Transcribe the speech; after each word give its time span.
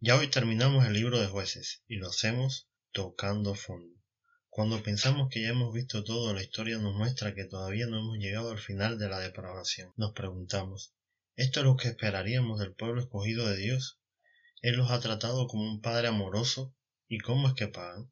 Ya 0.00 0.16
hoy 0.16 0.28
terminamos 0.28 0.86
el 0.86 0.92
libro 0.92 1.18
de 1.18 1.26
jueces 1.26 1.82
y 1.88 1.96
lo 1.96 2.08
hacemos 2.10 2.68
tocando 2.92 3.56
fondo. 3.56 4.00
Cuando 4.48 4.80
pensamos 4.80 5.28
que 5.28 5.42
ya 5.42 5.48
hemos 5.48 5.74
visto 5.74 6.04
todo, 6.04 6.32
la 6.32 6.42
historia 6.44 6.78
nos 6.78 6.94
muestra 6.94 7.34
que 7.34 7.46
todavía 7.46 7.88
no 7.88 7.98
hemos 7.98 8.18
llegado 8.18 8.52
al 8.52 8.60
final 8.60 9.00
de 9.00 9.08
la 9.08 9.18
depravación. 9.18 9.92
Nos 9.96 10.12
preguntamos, 10.12 10.94
¿esto 11.34 11.58
es 11.58 11.66
lo 11.66 11.76
que 11.76 11.88
esperaríamos 11.88 12.60
del 12.60 12.74
pueblo 12.74 13.00
escogido 13.00 13.48
de 13.48 13.56
Dios? 13.56 13.98
Él 14.62 14.76
los 14.76 14.92
ha 14.92 15.00
tratado 15.00 15.48
como 15.48 15.64
un 15.64 15.80
padre 15.80 16.06
amoroso 16.06 16.72
y 17.08 17.18
cómo 17.18 17.48
es 17.48 17.54
que 17.54 17.66
pagan. 17.66 18.08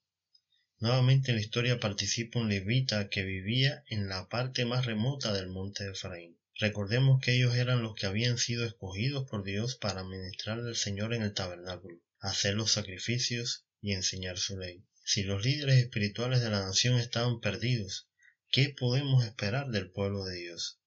Nuevamente 0.81 1.31
en 1.31 1.37
la 1.37 1.43
historia 1.43 1.79
participa 1.79 2.41
un 2.41 2.49
levita 2.49 3.09
que 3.09 3.23
vivía 3.23 3.85
en 3.87 4.09
la 4.09 4.29
parte 4.29 4.65
más 4.65 4.87
remota 4.87 5.33
del 5.33 5.47
monte 5.47 5.85
de 5.85 5.93
Efraín. 5.93 6.36
Recordemos 6.59 7.21
que 7.21 7.35
ellos 7.37 7.55
eran 7.55 7.83
los 7.83 7.95
que 7.95 8.07
habían 8.07 8.39
sido 8.39 8.65
escogidos 8.65 9.29
por 9.29 9.45
Dios 9.45 9.77
para 9.77 10.05
ministrarle 10.05 10.69
al 10.69 10.77
Señor 10.77 11.13
en 11.13 11.23
el 11.23 11.35
tabernáculo, 11.35 12.01
hacer 12.19 12.55
los 12.55 12.73
sacrificios 12.73 13.67
y 13.81 13.93
enseñar 13.93 14.39
su 14.39 14.59
ley. 14.59 14.85
Si 15.05 15.23
los 15.23 15.45
líderes 15.45 15.77
espirituales 15.77 16.41
de 16.41 16.51
la 16.51 16.63
nación 16.63 16.99
estaban 16.99 17.41
perdidos, 17.41 18.09
¿qué 18.51 18.71
podemos 18.71 19.25
esperar 19.25 19.69
del 19.69 19.91
pueblo 19.91 20.25
de 20.25 20.37
Dios? 20.37 20.81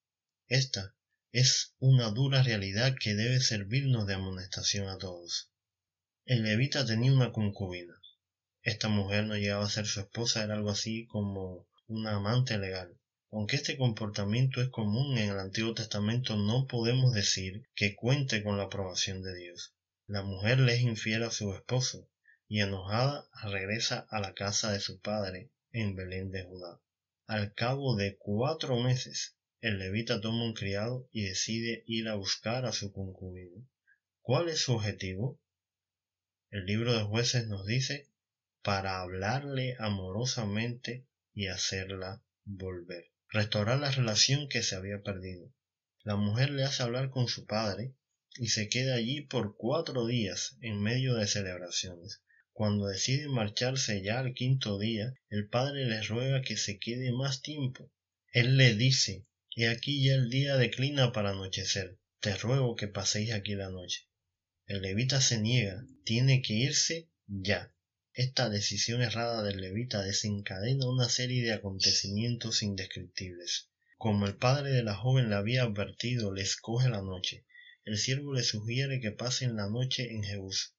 Esta 0.48 0.94
es 1.32 1.74
una 1.78 2.10
dura 2.10 2.42
realidad 2.42 2.96
que 3.00 3.14
debe 3.14 3.40
servirnos 3.40 4.06
de 4.06 4.14
amonestación 4.14 4.88
a 4.88 4.98
todos. 4.98 5.50
El 6.24 6.42
levita 6.42 6.84
tenía 6.84 7.12
una 7.12 7.32
concubina, 7.32 8.00
esta 8.62 8.88
mujer 8.88 9.24
no 9.24 9.36
llegaba 9.36 9.64
a 9.64 9.70
ser 9.70 9.86
su 9.86 10.00
esposa, 10.00 10.44
era 10.44 10.54
algo 10.54 10.70
así 10.70 11.06
como 11.06 11.66
una 11.86 12.16
amante 12.16 12.58
legal. 12.58 12.99
Aunque 13.32 13.54
este 13.54 13.76
comportamiento 13.76 14.60
es 14.60 14.70
común 14.70 15.16
en 15.16 15.30
el 15.30 15.38
Antiguo 15.38 15.72
Testamento, 15.72 16.36
no 16.36 16.66
podemos 16.66 17.14
decir 17.14 17.64
que 17.76 17.94
cuente 17.94 18.42
con 18.42 18.56
la 18.56 18.64
aprobación 18.64 19.22
de 19.22 19.36
Dios. 19.36 19.72
La 20.08 20.24
mujer 20.24 20.58
le 20.58 20.74
es 20.74 20.80
infiel 20.80 21.22
a 21.22 21.30
su 21.30 21.54
esposo 21.54 22.08
y 22.48 22.60
enojada 22.60 23.28
regresa 23.44 24.04
a 24.10 24.18
la 24.18 24.34
casa 24.34 24.72
de 24.72 24.80
su 24.80 25.00
padre 25.00 25.52
en 25.70 25.94
Belén 25.94 26.32
de 26.32 26.42
Judá. 26.42 26.80
Al 27.26 27.54
cabo 27.54 27.94
de 27.94 28.16
cuatro 28.18 28.76
meses, 28.80 29.36
el 29.60 29.78
levita 29.78 30.20
toma 30.20 30.42
un 30.42 30.54
criado 30.54 31.08
y 31.12 31.22
decide 31.22 31.84
ir 31.86 32.08
a 32.08 32.16
buscar 32.16 32.66
a 32.66 32.72
su 32.72 32.92
concubino. 32.92 33.64
¿Cuál 34.22 34.48
es 34.48 34.62
su 34.62 34.74
objetivo? 34.74 35.40
El 36.50 36.66
libro 36.66 36.94
de 36.96 37.04
jueces 37.04 37.46
nos 37.46 37.64
dice 37.64 38.08
para 38.62 39.00
hablarle 39.00 39.76
amorosamente 39.78 41.06
y 41.32 41.46
hacerla 41.46 42.24
volver. 42.44 43.04
Restaurar 43.32 43.78
la 43.78 43.90
relación 43.90 44.48
que 44.48 44.62
se 44.62 44.74
había 44.74 45.02
perdido. 45.02 45.52
La 46.02 46.16
mujer 46.16 46.50
le 46.50 46.64
hace 46.64 46.82
hablar 46.82 47.10
con 47.10 47.28
su 47.28 47.46
padre 47.46 47.94
y 48.36 48.48
se 48.48 48.68
queda 48.68 48.94
allí 48.94 49.20
por 49.20 49.56
cuatro 49.56 50.06
días 50.06 50.56
en 50.60 50.80
medio 50.80 51.14
de 51.14 51.26
celebraciones. 51.26 52.22
Cuando 52.52 52.86
decide 52.86 53.28
marcharse 53.28 54.02
ya 54.02 54.18
al 54.18 54.34
quinto 54.34 54.78
día, 54.78 55.14
el 55.28 55.48
padre 55.48 55.86
le 55.86 56.02
ruega 56.02 56.42
que 56.42 56.56
se 56.56 56.78
quede 56.78 57.12
más 57.12 57.40
tiempo. 57.40 57.92
Él 58.32 58.56
le 58.56 58.74
dice, 58.74 59.26
He 59.54 59.68
aquí 59.68 60.04
ya 60.04 60.14
el 60.14 60.28
día 60.28 60.56
declina 60.56 61.12
para 61.12 61.30
anochecer, 61.30 61.98
te 62.20 62.36
ruego 62.36 62.76
que 62.76 62.88
paséis 62.88 63.32
aquí 63.32 63.54
la 63.54 63.70
noche. 63.70 64.08
El 64.66 64.82
levita 64.82 65.20
se 65.20 65.40
niega, 65.40 65.84
tiene 66.04 66.42
que 66.42 66.54
irse 66.54 67.08
ya. 67.26 67.72
Esta 68.12 68.50
decisión 68.50 69.02
errada 69.02 69.42
del 69.44 69.60
levita 69.60 70.02
desencadena 70.02 70.86
una 70.86 71.08
serie 71.08 71.44
de 71.44 71.52
acontecimientos 71.52 72.62
indescriptibles. 72.62 73.70
Como 73.98 74.26
el 74.26 74.36
padre 74.36 74.72
de 74.72 74.82
la 74.82 74.96
joven 74.96 75.30
le 75.30 75.36
había 75.36 75.62
advertido, 75.62 76.32
le 76.32 76.42
escoge 76.42 76.90
la 76.90 77.02
noche. 77.02 77.46
El 77.84 77.96
siervo 77.98 78.34
le 78.34 78.42
sugiere 78.42 79.00
que 79.00 79.12
pasen 79.12 79.54
la 79.56 79.68
noche 79.68 80.12
en 80.12 80.24
Jebús, 80.24 80.74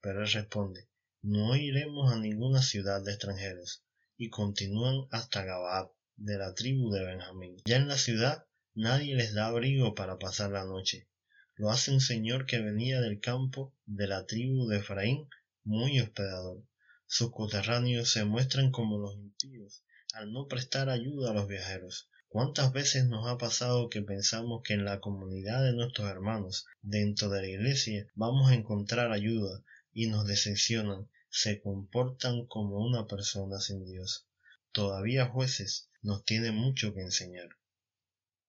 pero 0.00 0.22
él 0.22 0.30
responde, 0.30 0.88
no 1.22 1.56
iremos 1.56 2.12
a 2.12 2.18
ninguna 2.18 2.62
ciudad 2.62 3.02
de 3.02 3.12
extranjeros, 3.12 3.82
y 4.16 4.30
continúan 4.30 5.08
hasta 5.10 5.44
Gabaad, 5.44 5.88
de 6.16 6.38
la 6.38 6.54
tribu 6.54 6.90
de 6.92 7.04
Benjamín. 7.04 7.56
Ya 7.66 7.76
en 7.76 7.88
la 7.88 7.98
ciudad 7.98 8.46
nadie 8.74 9.16
les 9.16 9.34
da 9.34 9.48
abrigo 9.48 9.94
para 9.94 10.18
pasar 10.18 10.52
la 10.52 10.64
noche. 10.64 11.08
Lo 11.56 11.70
hace 11.70 11.90
un 11.90 12.00
señor 12.00 12.46
que 12.46 12.60
venía 12.60 13.00
del 13.00 13.20
campo 13.20 13.74
de 13.86 14.06
la 14.06 14.24
tribu 14.24 14.68
de 14.68 14.78
Efraín, 14.78 15.28
muy 15.64 15.98
hospedador. 16.00 16.62
Sus 17.08 17.30
coterráneos 17.30 18.10
se 18.10 18.24
muestran 18.24 18.72
como 18.72 18.98
los 18.98 19.14
impíos 19.14 19.84
al 20.12 20.32
no 20.32 20.48
prestar 20.48 20.88
ayuda 20.88 21.30
a 21.30 21.34
los 21.34 21.46
viajeros. 21.46 22.10
¿Cuántas 22.26 22.72
veces 22.72 23.06
nos 23.06 23.28
ha 23.28 23.38
pasado 23.38 23.88
que 23.88 24.02
pensamos 24.02 24.62
que 24.64 24.74
en 24.74 24.84
la 24.84 24.98
comunidad 24.98 25.62
de 25.62 25.72
nuestros 25.72 26.10
hermanos, 26.10 26.66
dentro 26.82 27.28
de 27.28 27.42
la 27.42 27.46
iglesia, 27.46 28.08
vamos 28.16 28.50
a 28.50 28.54
encontrar 28.54 29.12
ayuda 29.12 29.62
y 29.92 30.08
nos 30.08 30.26
decepcionan, 30.26 31.08
se 31.30 31.60
comportan 31.60 32.46
como 32.46 32.84
una 32.84 33.06
persona 33.06 33.60
sin 33.60 33.84
Dios? 33.84 34.26
Todavía 34.72 35.26
jueces 35.26 35.88
nos 36.02 36.24
tienen 36.24 36.56
mucho 36.56 36.92
que 36.92 37.02
enseñar. 37.02 37.50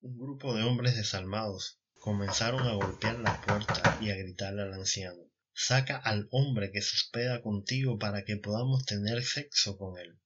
Un 0.01 0.17
grupo 0.17 0.55
de 0.55 0.63
hombres 0.63 0.95
desalmados 0.95 1.79
comenzaron 1.99 2.65
a 2.67 2.73
golpear 2.73 3.19
la 3.19 3.39
puerta 3.39 3.99
y 4.01 4.09
a 4.09 4.15
gritarle 4.15 4.63
al 4.63 4.73
anciano 4.73 5.27
saca 5.59 5.97
al 5.97 6.27
hombre 6.29 6.71
que 6.71 6.83
se 6.83 6.95
hospeda 6.95 7.41
contigo 7.41 7.97
para 7.97 8.23
que 8.23 8.37
podamos 8.37 8.85
tener 8.85 9.23
sexo 9.23 9.75
con 9.75 9.97
él. 9.97 10.19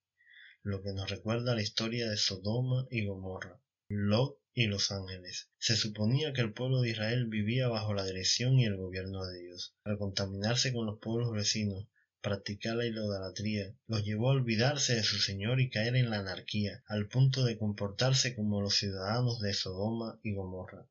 Lo 0.61 0.83
que 0.83 0.91
nos 0.91 1.09
recuerda 1.09 1.55
la 1.55 1.61
historia 1.61 2.09
de 2.09 2.17
Sodoma 2.17 2.85
y 2.91 3.05
Gomorra, 3.05 3.61
Lot 3.87 4.37
y 4.53 4.67
los 4.67 4.91
ángeles. 4.91 5.49
Se 5.57 5.77
suponía 5.77 6.33
que 6.33 6.41
el 6.41 6.51
pueblo 6.51 6.81
de 6.81 6.89
Israel 6.89 7.27
vivía 7.27 7.69
bajo 7.69 7.93
la 7.93 8.03
dirección 8.03 8.59
y 8.59 8.65
el 8.65 8.75
gobierno 8.75 9.25
de 9.25 9.39
Dios. 9.39 9.73
Al 9.85 9.97
contaminarse 9.97 10.73
con 10.73 10.85
los 10.85 10.99
pueblos 10.99 11.31
vecinos, 11.31 11.87
practicar 12.19 12.75
la 12.75 12.85
idolatría, 12.85 13.73
los 13.87 14.03
llevó 14.03 14.31
a 14.31 14.33
olvidarse 14.33 14.95
de 14.95 15.03
su 15.03 15.17
Señor 15.17 15.61
y 15.61 15.69
caer 15.69 15.95
en 15.95 16.09
la 16.09 16.19
anarquía, 16.19 16.83
al 16.87 17.07
punto 17.07 17.45
de 17.45 17.57
comportarse 17.57 18.35
como 18.35 18.59
los 18.59 18.75
ciudadanos 18.75 19.39
de 19.39 19.53
Sodoma 19.53 20.19
y 20.23 20.33
Gomorra 20.33 20.89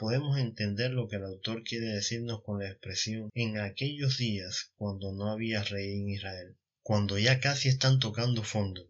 podemos 0.00 0.38
entender 0.38 0.92
lo 0.92 1.08
que 1.08 1.16
el 1.16 1.24
autor 1.24 1.62
quiere 1.62 1.88
decirnos 1.88 2.42
con 2.42 2.58
la 2.58 2.70
expresión 2.70 3.28
en 3.34 3.58
aquellos 3.58 4.16
días 4.16 4.72
cuando 4.76 5.12
no 5.12 5.30
había 5.30 5.62
rey 5.62 5.92
en 5.92 6.08
Israel, 6.08 6.56
cuando 6.82 7.18
ya 7.18 7.38
casi 7.38 7.68
están 7.68 7.98
tocando 7.98 8.42
fondo. 8.42 8.88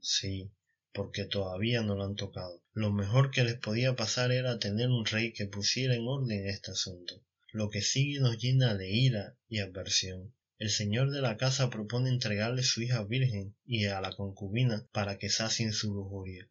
Sí, 0.00 0.50
porque 0.94 1.26
todavía 1.26 1.82
no 1.82 1.94
lo 1.94 2.04
han 2.04 2.14
tocado. 2.14 2.62
Lo 2.72 2.90
mejor 2.90 3.30
que 3.30 3.44
les 3.44 3.56
podía 3.58 3.96
pasar 3.96 4.32
era 4.32 4.58
tener 4.58 4.88
un 4.88 5.04
rey 5.04 5.34
que 5.34 5.44
pusiera 5.44 5.94
en 5.94 6.08
orden 6.08 6.48
este 6.48 6.70
asunto. 6.70 7.22
Lo 7.52 7.68
que 7.68 7.82
sigue 7.82 8.18
nos 8.20 8.38
llena 8.38 8.74
de 8.74 8.90
ira 8.90 9.36
y 9.50 9.58
aversión. 9.58 10.32
El 10.56 10.70
señor 10.70 11.10
de 11.10 11.20
la 11.20 11.36
casa 11.36 11.68
propone 11.68 12.08
entregarle 12.08 12.62
su 12.62 12.80
hija 12.80 13.04
virgen 13.04 13.54
y 13.66 13.84
a 13.84 14.00
la 14.00 14.16
concubina 14.16 14.86
para 14.92 15.18
que 15.18 15.28
sacien 15.28 15.74
su 15.74 15.92
lujuria. 15.92 16.48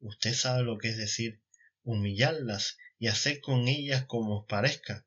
Usted 0.00 0.34
sabe 0.34 0.64
lo 0.64 0.76
que 0.76 0.88
es 0.88 0.96
decir 0.96 1.40
humillarlas 1.84 2.78
y 2.98 3.08
haced 3.08 3.40
con 3.40 3.68
ellas 3.68 4.04
como 4.06 4.40
os 4.40 4.46
parezca. 4.46 5.06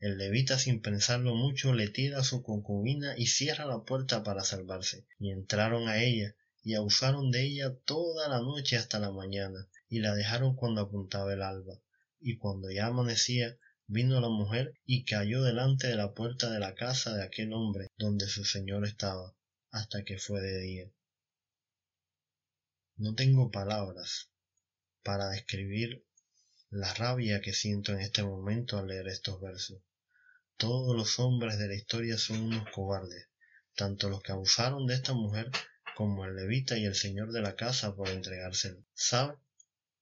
El 0.00 0.18
levita 0.18 0.58
sin 0.58 0.80
pensarlo 0.80 1.34
mucho 1.34 1.72
le 1.72 1.88
tira 1.88 2.20
a 2.20 2.24
su 2.24 2.42
concubina 2.42 3.14
y 3.16 3.26
cierra 3.26 3.66
la 3.66 3.84
puerta 3.84 4.22
para 4.22 4.44
salvarse. 4.44 5.06
Y 5.18 5.30
entraron 5.32 5.88
a 5.88 6.02
ella 6.02 6.36
y 6.62 6.74
abusaron 6.74 7.30
de 7.30 7.42
ella 7.42 7.74
toda 7.84 8.28
la 8.28 8.40
noche 8.40 8.76
hasta 8.76 8.98
la 8.98 9.10
mañana 9.10 9.68
y 9.88 10.00
la 10.00 10.14
dejaron 10.14 10.54
cuando 10.54 10.82
apuntaba 10.82 11.32
el 11.32 11.42
alba. 11.42 11.80
Y 12.20 12.36
cuando 12.36 12.70
ya 12.70 12.86
amanecía, 12.86 13.56
vino 13.86 14.20
la 14.20 14.28
mujer 14.28 14.74
y 14.84 15.04
cayó 15.04 15.42
delante 15.42 15.86
de 15.86 15.96
la 15.96 16.12
puerta 16.12 16.50
de 16.50 16.60
la 16.60 16.74
casa 16.74 17.16
de 17.16 17.22
aquel 17.22 17.52
hombre 17.52 17.88
donde 17.96 18.26
su 18.26 18.44
señor 18.44 18.84
estaba, 18.84 19.34
hasta 19.70 20.04
que 20.04 20.18
fue 20.18 20.40
de 20.40 20.60
día. 20.60 20.92
No 22.96 23.14
tengo 23.14 23.50
palabras 23.50 24.30
para 25.02 25.30
describir 25.30 26.04
la 26.70 26.92
rabia 26.92 27.40
que 27.40 27.54
siento 27.54 27.92
en 27.92 28.00
este 28.00 28.22
momento 28.22 28.76
al 28.76 28.88
leer 28.88 29.08
estos 29.08 29.40
versos. 29.40 29.80
Todos 30.58 30.94
los 30.94 31.18
hombres 31.18 31.58
de 31.58 31.66
la 31.66 31.74
historia 31.74 32.18
son 32.18 32.42
unos 32.42 32.68
cobardes, 32.70 33.28
tanto 33.74 34.10
los 34.10 34.22
que 34.22 34.32
abusaron 34.32 34.86
de 34.86 34.94
esta 34.94 35.14
mujer 35.14 35.50
como 35.96 36.26
el 36.26 36.36
levita 36.36 36.76
y 36.76 36.84
el 36.84 36.94
señor 36.94 37.32
de 37.32 37.40
la 37.40 37.56
casa 37.56 37.96
por 37.96 38.10
entregárselo. 38.10 38.84
¿Sabe? 38.92 39.38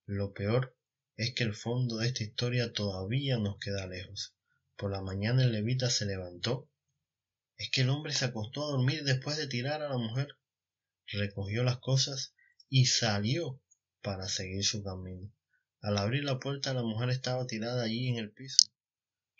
Lo 0.05 0.33
peor 0.33 0.75
es 1.15 1.33
que 1.33 1.45
el 1.45 1.53
fondo 1.53 1.97
de 1.97 2.07
esta 2.07 2.23
historia 2.23 2.73
todavía 2.73 3.37
nos 3.37 3.59
queda 3.59 3.87
lejos. 3.87 4.35
Por 4.75 4.91
la 4.91 5.01
mañana 5.01 5.43
el 5.43 5.53
levita 5.53 5.89
se 5.89 6.05
levantó 6.05 6.69
Es 7.55 7.71
que 7.71 7.81
el 7.81 7.89
hombre 7.89 8.13
se 8.13 8.25
acostó 8.25 8.65
a 8.65 8.71
dormir 8.71 9.03
después 9.05 9.37
de 9.37 9.47
tirar 9.47 9.81
a 9.81 9.89
la 9.89 9.97
mujer. 9.97 10.37
Recogió 11.07 11.63
las 11.63 11.79
cosas 11.79 12.33
y 12.67 12.87
salió 12.87 13.61
para 14.01 14.27
seguir 14.27 14.65
su 14.65 14.83
camino. 14.83 15.31
Al 15.81 15.97
abrir 15.97 16.23
la 16.23 16.39
puerta 16.39 16.73
la 16.73 16.83
mujer 16.83 17.09
estaba 17.09 17.45
tirada 17.45 17.83
allí 17.83 18.07
en 18.07 18.17
el 18.17 18.31
piso. 18.31 18.57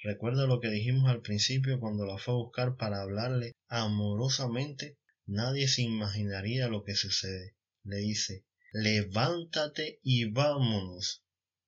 Recuerda 0.04 0.46
lo 0.46 0.60
que 0.60 0.70
dijimos 0.70 1.10
al 1.10 1.22
principio 1.22 1.80
cuando 1.80 2.06
la 2.06 2.18
fue 2.18 2.36
a 2.36 2.38
buscar 2.38 2.78
para 2.78 3.02
hablarle 3.02 3.56
amorosamente. 3.68 4.98
Nadie 5.26 5.68
se 5.68 5.82
imaginaría 5.82 6.68
lo 6.68 6.84
que 6.84 6.96
sucede. 6.96 7.56
Le 7.84 7.98
dice, 7.98 8.46
levántate 8.72 10.00
y 10.04 10.26
vámonos. 10.26 11.24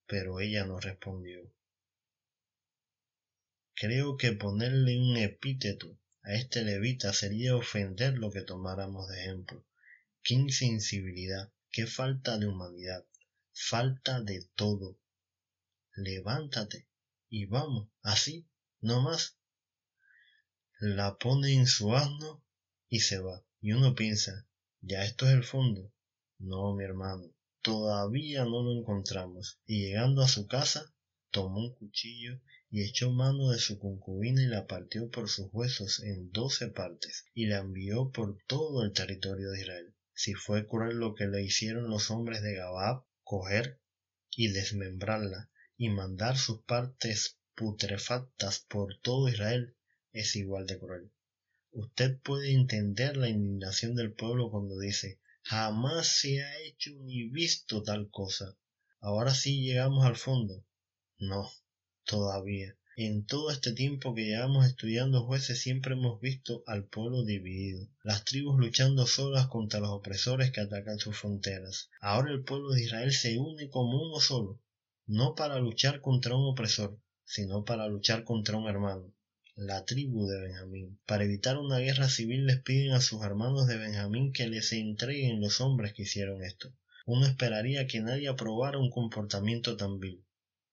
Pero 0.05 0.39
ella 0.39 0.65
no 0.65 0.79
respondió. 0.79 1.51
Creo 3.73 4.17
que 4.17 4.33
ponerle 4.33 4.99
un 4.99 5.17
epíteto 5.17 5.97
a 6.21 6.33
este 6.33 6.63
levita 6.63 7.13
sería 7.13 7.55
ofender 7.55 8.17
lo 8.17 8.29
que 8.29 8.41
tomáramos 8.41 9.07
de 9.07 9.21
ejemplo. 9.21 9.65
Qué 10.21 10.35
insensibilidad, 10.35 11.51
qué 11.71 11.87
falta 11.87 12.37
de 12.37 12.47
humanidad, 12.47 13.05
falta 13.67 14.21
de 14.21 14.47
todo. 14.55 14.97
Levántate 15.95 16.87
y 17.29 17.45
vamos, 17.45 17.89
así, 18.01 18.47
no 18.79 19.01
más. 19.01 19.37
La 20.79 21.17
pone 21.17 21.53
en 21.53 21.67
su 21.67 21.93
asno 21.93 22.41
y 22.87 23.01
se 23.01 23.19
va. 23.19 23.43
Y 23.59 23.73
uno 23.73 23.95
piensa, 23.95 24.47
ya 24.79 25.03
esto 25.03 25.27
es 25.27 25.33
el 25.33 25.43
fondo. 25.43 25.91
No, 26.37 26.73
mi 26.73 26.85
hermano, 26.85 27.33
todavía 27.61 28.45
no 28.45 28.63
lo 28.63 28.79
encontramos. 28.79 29.59
Y 29.65 29.87
llegando 29.87 30.21
a 30.21 30.29
su 30.29 30.47
casa, 30.47 30.93
tomó 31.29 31.59
un 31.59 31.75
cuchillo 31.75 32.39
y 32.71 32.83
echó 32.83 33.11
mano 33.11 33.49
de 33.49 33.59
su 33.59 33.77
concubina 33.77 34.41
y 34.41 34.47
la 34.47 34.67
partió 34.67 35.11
por 35.11 35.27
sus 35.27 35.49
huesos 35.51 35.99
en 35.99 36.31
doce 36.31 36.69
partes 36.69 37.25
y 37.33 37.47
la 37.47 37.57
envió 37.57 38.09
por 38.11 38.41
todo 38.47 38.83
el 38.83 38.93
territorio 38.93 39.51
de 39.51 39.61
Israel. 39.61 39.93
Si 40.13 40.33
fue 40.33 40.65
cruel 40.65 40.97
lo 40.97 41.13
que 41.13 41.27
le 41.27 41.43
hicieron 41.43 41.89
los 41.89 42.09
hombres 42.09 42.41
de 42.41 42.55
Gabab, 42.55 43.03
y 44.31 44.47
desmembrarla 44.47 45.51
y 45.77 45.89
mandar 45.89 46.35
sus 46.35 46.63
partes 46.63 47.37
putrefactas 47.53 48.65
por 48.67 48.97
todo 49.01 49.29
Israel, 49.29 49.75
es 50.11 50.35
igual 50.35 50.65
de 50.65 50.79
cruel. 50.79 51.11
Usted 51.71 52.19
puede 52.21 52.53
entender 52.53 53.17
la 53.17 53.29
indignación 53.29 53.93
del 53.93 54.13
pueblo 54.13 54.49
cuando 54.49 54.79
dice 54.79 55.19
jamás 55.43 56.07
se 56.07 56.41
ha 56.41 56.59
hecho 56.61 56.89
ni 57.01 57.29
visto 57.29 57.83
tal 57.83 58.09
cosa. 58.09 58.57
Ahora 58.99 59.35
sí 59.35 59.61
llegamos 59.61 60.05
al 60.05 60.15
fondo. 60.15 60.65
No, 61.19 61.51
todavía. 62.05 62.78
En 63.01 63.25
todo 63.25 63.49
este 63.49 63.71
tiempo 63.71 64.13
que 64.13 64.25
llevamos 64.25 64.65
estudiando 64.65 65.23
jueces 65.23 65.61
siempre 65.61 65.93
hemos 65.93 66.19
visto 66.19 66.63
al 66.67 66.83
pueblo 66.83 67.23
dividido, 67.23 67.87
las 68.03 68.25
tribus 68.25 68.59
luchando 68.59 69.07
solas 69.07 69.47
contra 69.47 69.79
los 69.79 69.91
opresores 69.91 70.51
que 70.51 70.59
atacan 70.59 70.99
sus 70.99 71.15
fronteras. 71.17 71.89
Ahora 72.01 72.33
el 72.33 72.43
pueblo 72.43 72.71
de 72.71 72.83
Israel 72.83 73.13
se 73.13 73.37
une 73.37 73.69
como 73.69 74.03
uno 74.05 74.19
solo, 74.19 74.59
no 75.05 75.33
para 75.33 75.59
luchar 75.59 76.01
contra 76.01 76.35
un 76.35 76.51
opresor, 76.51 76.99
sino 77.23 77.63
para 77.63 77.87
luchar 77.87 78.25
contra 78.25 78.57
un 78.57 78.67
hermano, 78.67 79.13
la 79.55 79.85
tribu 79.85 80.27
de 80.27 80.41
Benjamín. 80.41 80.99
Para 81.05 81.23
evitar 81.23 81.57
una 81.57 81.79
guerra 81.79 82.09
civil 82.09 82.47
les 82.47 82.61
piden 82.61 82.91
a 82.91 82.99
sus 82.99 83.23
hermanos 83.23 83.65
de 83.67 83.77
Benjamín 83.77 84.33
que 84.33 84.49
les 84.49 84.73
entreguen 84.73 85.39
los 85.39 85.61
hombres 85.61 85.93
que 85.93 86.01
hicieron 86.01 86.43
esto. 86.43 86.73
Uno 87.05 87.25
esperaría 87.25 87.87
que 87.87 88.01
nadie 88.01 88.27
aprobara 88.27 88.77
un 88.77 88.91
comportamiento 88.91 89.77
tan 89.77 89.99
vil, 89.99 90.25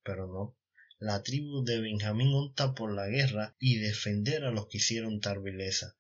pero 0.02 0.26
no 0.26 0.56
la 0.99 1.23
tribu 1.23 1.63
de 1.63 1.81
Benjamín 1.81 2.33
opta 2.33 2.75
por 2.75 2.95
la 2.95 3.07
guerra 3.09 3.55
y 3.59 3.77
defender 3.79 4.45
a 4.45 4.51
los 4.51 4.69
que 4.69 4.79
hicieron 4.79 5.21
tal 5.21 5.43
vileza. 5.43 5.97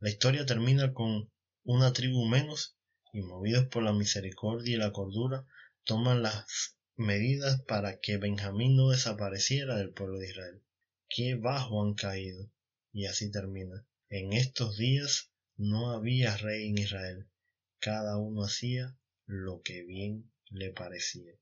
La 0.00 0.08
historia 0.08 0.46
termina 0.46 0.94
con 0.94 1.30
una 1.64 1.92
tribu 1.92 2.24
menos 2.26 2.76
y 3.12 3.20
movidos 3.20 3.66
por 3.66 3.82
la 3.82 3.92
misericordia 3.92 4.74
y 4.74 4.78
la 4.78 4.92
cordura 4.92 5.46
toman 5.84 6.22
las 6.22 6.78
medidas 6.96 7.62
para 7.62 8.00
que 8.00 8.16
Benjamín 8.16 8.76
no 8.76 8.90
desapareciera 8.90 9.76
del 9.76 9.92
pueblo 9.92 10.18
de 10.18 10.28
Israel. 10.28 10.62
Qué 11.08 11.34
bajo 11.34 11.82
han 11.82 11.94
caído. 11.94 12.50
Y 12.92 13.06
así 13.06 13.30
termina. 13.30 13.86
En 14.08 14.32
estos 14.32 14.78
días 14.78 15.30
no 15.56 15.90
había 15.90 16.36
rey 16.36 16.68
en 16.68 16.78
Israel. 16.78 17.28
Cada 17.80 18.16
uno 18.16 18.44
hacía 18.44 18.96
lo 19.26 19.60
que 19.62 19.84
bien 19.84 20.32
le 20.50 20.70
parecía. 20.72 21.32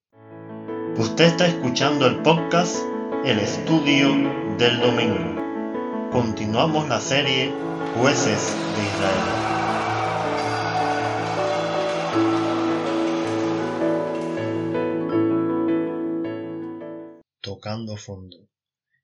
Usted 0.98 1.26
está 1.26 1.46
escuchando 1.46 2.06
el 2.06 2.22
podcast 2.22 2.95
el 3.26 3.40
estudio 3.40 4.10
del 4.56 4.78
domingo. 4.78 6.12
Continuamos 6.12 6.88
la 6.88 7.00
serie 7.00 7.50
Jueces 7.96 8.54
de 8.76 8.84
Israel. 8.84 9.26
Tocando 17.40 17.96
fondo. 17.96 18.48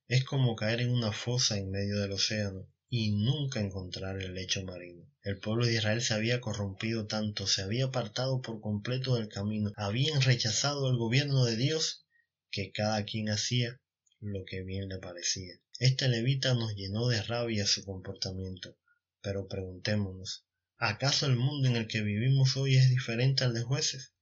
Es 0.06 0.22
como 0.22 0.54
caer 0.54 0.82
en 0.82 0.92
una 0.92 1.10
fosa 1.10 1.58
en 1.58 1.72
medio 1.72 1.98
del 1.98 2.12
océano 2.12 2.68
y 2.88 3.10
nunca 3.10 3.58
encontrar 3.58 4.22
el 4.22 4.34
lecho 4.34 4.62
marino. 4.62 5.02
El 5.24 5.40
pueblo 5.40 5.66
de 5.66 5.74
Israel 5.74 6.00
se 6.00 6.14
había 6.14 6.40
corrompido 6.40 7.08
tanto, 7.08 7.48
se 7.48 7.62
había 7.62 7.86
apartado 7.86 8.40
por 8.40 8.60
completo 8.60 9.16
del 9.16 9.26
camino, 9.26 9.72
habían 9.76 10.20
rechazado 10.22 10.88
el 10.88 10.96
gobierno 10.96 11.44
de 11.44 11.56
Dios 11.56 12.06
que 12.52 12.70
cada 12.70 13.04
quien 13.04 13.28
hacía 13.28 13.80
lo 14.22 14.44
que 14.44 14.62
bien 14.62 14.88
le 14.88 14.98
parecía. 14.98 15.54
Este 15.80 16.08
levita 16.08 16.54
nos 16.54 16.76
llenó 16.76 17.08
de 17.08 17.20
rabia 17.22 17.66
su 17.66 17.84
comportamiento, 17.84 18.78
pero 19.20 19.48
preguntémonos, 19.48 20.46
¿acaso 20.78 21.26
el 21.26 21.34
mundo 21.34 21.66
en 21.66 21.74
el 21.74 21.88
que 21.88 22.02
vivimos 22.02 22.56
hoy 22.56 22.76
es 22.76 22.88
diferente 22.88 23.42
al 23.42 23.52
de 23.52 23.62
jueces? 23.62 24.14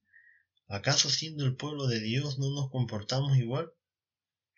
¿Acaso 0.67 1.11
siendo 1.11 1.45
el 1.45 1.55
pueblo 1.55 1.85
de 1.85 1.99
Dios 1.99 2.39
no 2.39 2.49
nos 2.49 2.71
comportamos 2.71 3.37
igual? 3.37 3.71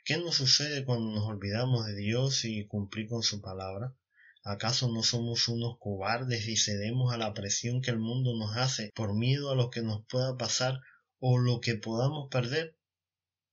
¿Qué 0.05 0.17
nos 0.17 0.35
sucede 0.35 0.85
cuando 0.85 1.11
nos 1.11 1.27
olvidamos 1.27 1.85
de 1.87 1.95
Dios 1.95 2.45
y 2.45 2.65
cumplir 2.65 3.09
con 3.09 3.21
su 3.21 3.41
palabra? 3.41 3.97
¿Acaso 4.43 4.89
no 4.93 5.03
somos 5.03 5.49
unos 5.49 5.77
cobardes 5.77 6.47
y 6.47 6.55
cedemos 6.55 7.13
a 7.13 7.17
la 7.17 7.33
presión 7.33 7.81
que 7.81 7.91
el 7.91 7.99
mundo 7.99 8.33
nos 8.37 8.55
hace 8.55 8.91
por 8.95 9.13
miedo 9.13 9.51
a 9.51 9.55
lo 9.55 9.69
que 9.69 9.81
nos 9.81 10.05
pueda 10.05 10.37
pasar 10.37 10.79
o 11.19 11.37
lo 11.37 11.59
que 11.59 11.75
podamos 11.75 12.29
perder? 12.29 12.77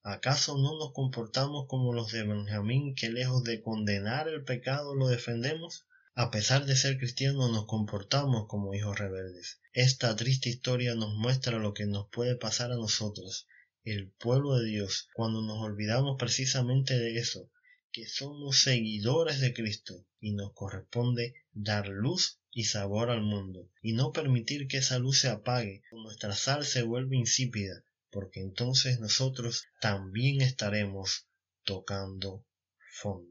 ¿Acaso 0.02 0.56
no 0.56 0.78
nos 0.78 0.94
comportamos 0.94 1.66
como 1.68 1.92
los 1.92 2.10
de 2.10 2.22
Benjamín 2.22 2.94
que 2.94 3.10
lejos 3.10 3.44
de 3.44 3.60
condenar 3.60 4.28
el 4.28 4.44
pecado 4.44 4.94
lo 4.94 5.08
defendemos? 5.08 5.84
A 6.14 6.30
pesar 6.30 6.64
de 6.64 6.74
ser 6.74 6.96
cristianos 6.96 7.52
nos 7.52 7.66
comportamos 7.66 8.46
como 8.48 8.72
hijos 8.72 8.98
rebeldes. 8.98 9.60
Esta 9.74 10.16
triste 10.16 10.48
historia 10.48 10.94
nos 10.94 11.14
muestra 11.16 11.58
lo 11.58 11.74
que 11.74 11.84
nos 11.84 12.08
puede 12.08 12.34
pasar 12.34 12.72
a 12.72 12.76
nosotros, 12.76 13.46
el 13.84 14.10
pueblo 14.12 14.56
de 14.56 14.70
Dios, 14.70 15.08
cuando 15.12 15.42
nos 15.42 15.58
olvidamos 15.58 16.16
precisamente 16.18 16.98
de 16.98 17.18
eso, 17.18 17.50
que 17.92 18.06
somos 18.06 18.62
seguidores 18.62 19.38
de 19.40 19.52
Cristo 19.52 20.06
y 20.18 20.32
nos 20.32 20.54
corresponde 20.54 21.34
dar 21.52 21.88
luz 21.88 22.40
y 22.52 22.64
sabor 22.64 23.10
al 23.10 23.20
mundo, 23.20 23.68
y 23.82 23.92
no 23.92 24.12
permitir 24.12 24.66
que 24.66 24.78
esa 24.78 24.98
luz 24.98 25.20
se 25.20 25.28
apague, 25.28 25.82
o 25.92 26.02
nuestra 26.02 26.34
sal 26.34 26.64
se 26.64 26.84
vuelve 26.84 27.16
insípida, 27.18 27.84
porque 28.10 28.40
entonces 28.40 29.00
nosotros 29.00 29.64
también 29.80 30.42
estaremos 30.42 31.26
tocando 31.64 32.44
fondo. 32.92 33.30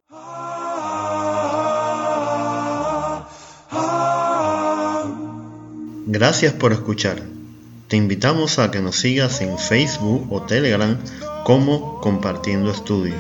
Gracias 6.08 6.54
por 6.54 6.74
escuchar. 6.74 7.22
Te 7.88 7.98
invitamos 7.98 8.58
a 8.60 8.70
que 8.72 8.82
nos 8.82 8.96
sigas 8.96 9.42
en 9.42 9.58
Facebook 9.58 10.32
o 10.32 10.44
Telegram 10.44 10.98
como 11.44 12.00
Compartiendo 12.02 12.72
Estudio. 12.72 13.16